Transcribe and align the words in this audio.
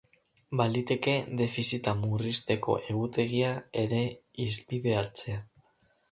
Baliteke 0.59 1.11
defizita 1.41 1.91
murrizteko 1.99 2.77
egutegia 2.93 3.51
ere 3.83 3.99
hizpide 4.47 4.97
hartzea. 5.03 5.37